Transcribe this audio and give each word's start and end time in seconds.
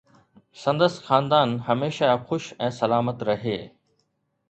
سندس 0.63 0.95
خاندان 1.09 1.49
هميشه 1.67 2.07
خوش 2.25 2.43
۽ 2.67 2.69
سلامت 2.81 3.17
رهي 3.31 3.59